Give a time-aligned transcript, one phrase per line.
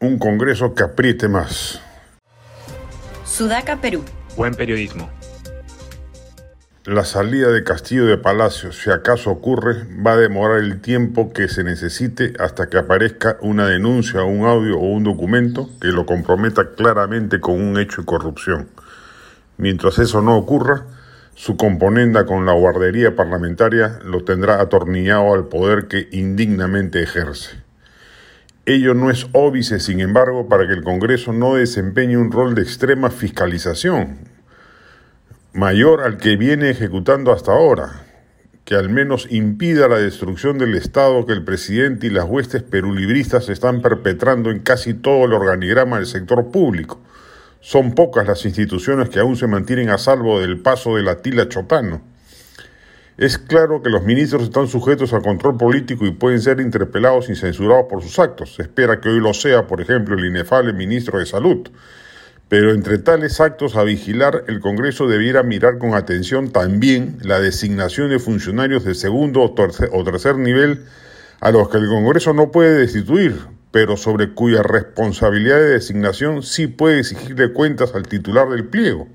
[0.00, 1.80] un Congreso que apriete más.
[3.24, 4.04] Sudaca, Perú.
[4.36, 5.10] Buen periodismo.
[6.84, 11.48] La salida de Castillo de Palacio, si acaso ocurre, va a demorar el tiempo que
[11.48, 16.70] se necesite hasta que aparezca una denuncia, un audio o un documento que lo comprometa
[16.76, 18.68] claramente con un hecho de corrupción.
[19.58, 20.86] Mientras eso no ocurra,
[21.34, 27.67] su componenda con la guardería parlamentaria lo tendrá atornillado al poder que indignamente ejerce.
[28.68, 32.60] Ello no es óbice, sin embargo, para que el Congreso no desempeñe un rol de
[32.60, 34.18] extrema fiscalización,
[35.54, 38.04] mayor al que viene ejecutando hasta ahora,
[38.66, 43.48] que al menos impida la destrucción del Estado que el presidente y las huestes perulibristas
[43.48, 47.00] están perpetrando en casi todo el organigrama del sector público.
[47.60, 51.48] Son pocas las instituciones que aún se mantienen a salvo del paso de la tila
[51.48, 52.02] chotano.
[53.18, 57.34] Es claro que los ministros están sujetos al control político y pueden ser interpelados y
[57.34, 58.54] censurados por sus actos.
[58.54, 61.68] Se espera que hoy lo sea, por ejemplo, el inefable ministro de Salud,
[62.48, 68.08] pero entre tales actos a vigilar, el Congreso debiera mirar con atención también la designación
[68.08, 70.84] de funcionarios de segundo o tercer, nivel
[71.40, 73.34] a los que el Congreso no puede destituir,
[73.72, 79.08] pero sobre cuya responsabilidad de designación sí puede exigirle cuentas al titular del pliego.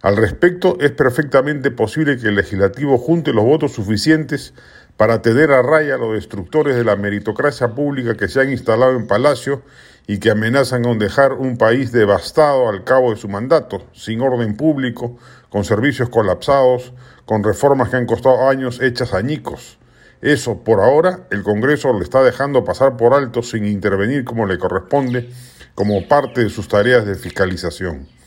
[0.00, 4.54] Al respecto, es perfectamente posible que el legislativo junte los votos suficientes
[4.96, 8.92] para tener a raya a los destructores de la meritocracia pública que se han instalado
[8.92, 9.62] en Palacio
[10.06, 14.56] y que amenazan con dejar un país devastado al cabo de su mandato, sin orden
[14.56, 15.18] público,
[15.50, 16.92] con servicios colapsados,
[17.24, 19.78] con reformas que han costado años hechas añicos.
[20.22, 24.58] Eso, por ahora, el Congreso lo está dejando pasar por alto sin intervenir como le
[24.58, 25.28] corresponde,
[25.74, 28.17] como parte de sus tareas de fiscalización.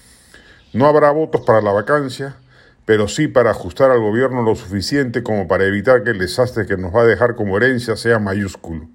[0.73, 2.35] No habrá votos para la vacancia,
[2.85, 6.77] pero sí para ajustar al gobierno lo suficiente como para evitar que el desastre que
[6.77, 8.87] nos va a dejar como herencia sea mayúsculo.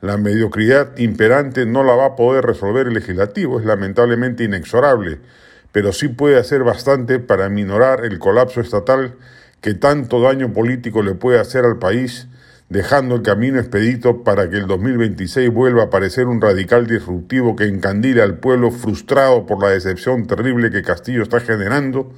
[0.00, 5.20] La mediocridad imperante no la va a poder resolver el legislativo, es lamentablemente inexorable,
[5.70, 9.14] pero sí puede hacer bastante para minorar el colapso estatal
[9.60, 12.26] que tanto daño político le puede hacer al país,
[12.68, 17.64] dejando el camino expedito para que el 2026 vuelva a aparecer un radical disruptivo que
[17.64, 22.12] encandile al pueblo frustrado por la decepción terrible que Castillo está generando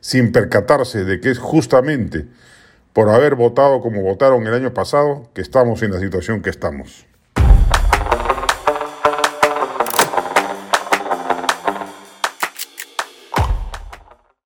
[0.00, 2.26] sin percatarse de que es justamente
[2.92, 7.06] por haber votado como votaron el año pasado que estamos en la situación que estamos.